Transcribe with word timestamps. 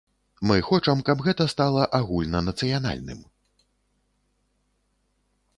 Мы 0.51 0.55
хочам, 0.69 1.03
каб 1.09 1.21
гэта 1.27 1.47
стала 1.53 1.83
агульнанацыянальным. 1.99 3.23